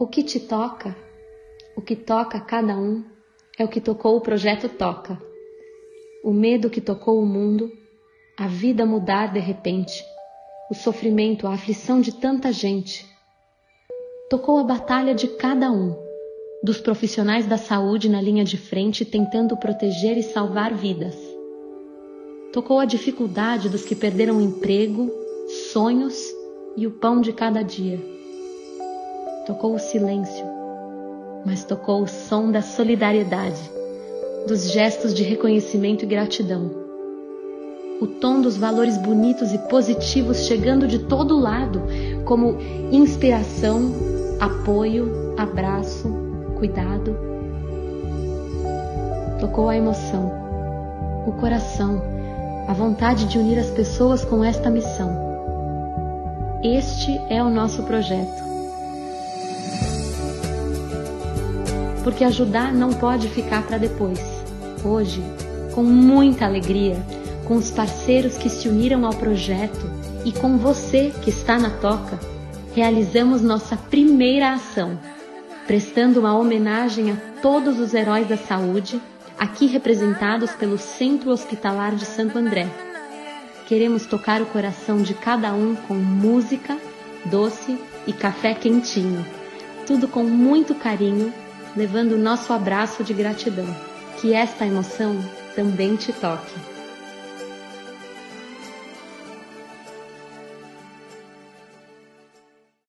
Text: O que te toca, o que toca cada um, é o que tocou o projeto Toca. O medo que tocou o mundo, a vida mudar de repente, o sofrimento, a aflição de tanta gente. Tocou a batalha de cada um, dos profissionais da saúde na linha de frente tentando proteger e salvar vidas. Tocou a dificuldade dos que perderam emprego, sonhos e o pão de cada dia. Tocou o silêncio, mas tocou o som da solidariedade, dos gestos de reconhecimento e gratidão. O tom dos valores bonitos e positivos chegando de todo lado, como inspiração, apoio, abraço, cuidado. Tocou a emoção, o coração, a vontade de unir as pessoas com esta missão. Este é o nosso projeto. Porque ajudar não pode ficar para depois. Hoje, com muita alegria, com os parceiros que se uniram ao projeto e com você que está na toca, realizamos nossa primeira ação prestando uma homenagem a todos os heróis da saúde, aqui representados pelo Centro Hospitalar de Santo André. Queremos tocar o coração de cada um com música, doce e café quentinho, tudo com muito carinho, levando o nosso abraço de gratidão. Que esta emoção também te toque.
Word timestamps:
O 0.00 0.06
que 0.06 0.22
te 0.22 0.38
toca, 0.38 0.96
o 1.76 1.82
que 1.82 1.96
toca 1.96 2.38
cada 2.38 2.76
um, 2.76 3.04
é 3.58 3.64
o 3.64 3.68
que 3.68 3.80
tocou 3.80 4.16
o 4.16 4.20
projeto 4.20 4.68
Toca. 4.68 5.20
O 6.22 6.32
medo 6.32 6.70
que 6.70 6.80
tocou 6.80 7.20
o 7.20 7.26
mundo, 7.26 7.68
a 8.38 8.46
vida 8.46 8.86
mudar 8.86 9.32
de 9.32 9.40
repente, 9.40 10.04
o 10.70 10.74
sofrimento, 10.74 11.48
a 11.48 11.54
aflição 11.54 12.00
de 12.00 12.12
tanta 12.12 12.52
gente. 12.52 13.04
Tocou 14.30 14.60
a 14.60 14.62
batalha 14.62 15.16
de 15.16 15.26
cada 15.36 15.68
um, 15.72 15.96
dos 16.62 16.80
profissionais 16.80 17.46
da 17.46 17.58
saúde 17.58 18.08
na 18.08 18.20
linha 18.20 18.44
de 18.44 18.56
frente 18.56 19.04
tentando 19.04 19.56
proteger 19.56 20.16
e 20.16 20.22
salvar 20.22 20.74
vidas. 20.74 21.16
Tocou 22.52 22.78
a 22.78 22.84
dificuldade 22.84 23.68
dos 23.68 23.84
que 23.84 23.96
perderam 23.96 24.40
emprego, 24.40 25.10
sonhos 25.72 26.22
e 26.76 26.86
o 26.86 26.92
pão 26.92 27.20
de 27.20 27.32
cada 27.32 27.62
dia. 27.62 28.17
Tocou 29.48 29.76
o 29.76 29.78
silêncio, 29.78 30.44
mas 31.42 31.64
tocou 31.64 32.02
o 32.02 32.06
som 32.06 32.52
da 32.52 32.60
solidariedade, 32.60 33.58
dos 34.46 34.70
gestos 34.70 35.14
de 35.14 35.22
reconhecimento 35.22 36.04
e 36.04 36.06
gratidão. 36.06 36.70
O 37.98 38.06
tom 38.06 38.42
dos 38.42 38.58
valores 38.58 38.98
bonitos 38.98 39.54
e 39.54 39.58
positivos 39.70 40.40
chegando 40.40 40.86
de 40.86 40.98
todo 40.98 41.40
lado, 41.40 41.80
como 42.26 42.58
inspiração, 42.92 43.90
apoio, 44.38 45.34
abraço, 45.38 46.12
cuidado. 46.58 47.16
Tocou 49.40 49.70
a 49.70 49.76
emoção, 49.78 50.30
o 51.26 51.32
coração, 51.40 52.02
a 52.68 52.74
vontade 52.74 53.24
de 53.24 53.38
unir 53.38 53.58
as 53.58 53.70
pessoas 53.70 54.26
com 54.26 54.44
esta 54.44 54.68
missão. 54.68 55.10
Este 56.62 57.18
é 57.30 57.42
o 57.42 57.48
nosso 57.48 57.82
projeto. 57.84 58.47
Porque 62.08 62.24
ajudar 62.24 62.72
não 62.72 62.88
pode 62.88 63.28
ficar 63.28 63.66
para 63.66 63.76
depois. 63.76 64.18
Hoje, 64.82 65.22
com 65.74 65.82
muita 65.82 66.46
alegria, 66.46 66.96
com 67.44 67.56
os 67.56 67.70
parceiros 67.70 68.38
que 68.38 68.48
se 68.48 68.66
uniram 68.66 69.04
ao 69.04 69.12
projeto 69.12 69.90
e 70.24 70.32
com 70.32 70.56
você 70.56 71.12
que 71.22 71.28
está 71.28 71.58
na 71.58 71.68
toca, 71.68 72.18
realizamos 72.74 73.42
nossa 73.42 73.76
primeira 73.76 74.54
ação 74.54 74.98
prestando 75.66 76.20
uma 76.20 76.34
homenagem 76.34 77.12
a 77.12 77.16
todos 77.42 77.78
os 77.78 77.92
heróis 77.92 78.26
da 78.26 78.38
saúde, 78.38 78.98
aqui 79.38 79.66
representados 79.66 80.52
pelo 80.52 80.78
Centro 80.78 81.30
Hospitalar 81.30 81.94
de 81.94 82.06
Santo 82.06 82.38
André. 82.38 82.70
Queremos 83.66 84.06
tocar 84.06 84.40
o 84.40 84.46
coração 84.46 85.02
de 85.02 85.12
cada 85.12 85.52
um 85.52 85.74
com 85.74 85.92
música, 85.92 86.74
doce 87.26 87.78
e 88.06 88.14
café 88.14 88.54
quentinho, 88.54 89.26
tudo 89.86 90.08
com 90.08 90.24
muito 90.24 90.74
carinho, 90.74 91.34
levando 91.78 92.12
o 92.12 92.18
nosso 92.18 92.52
abraço 92.52 93.04
de 93.04 93.14
gratidão. 93.14 93.64
Que 94.20 94.34
esta 94.34 94.66
emoção 94.66 95.16
também 95.54 95.94
te 95.94 96.12
toque. 96.12 96.77